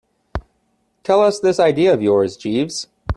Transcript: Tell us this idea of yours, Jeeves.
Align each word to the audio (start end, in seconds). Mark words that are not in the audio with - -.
Tell 1.03 1.21
us 1.21 1.39
this 1.39 1.59
idea 1.59 1.93
of 1.93 2.01
yours, 2.01 2.35
Jeeves. 2.35 2.87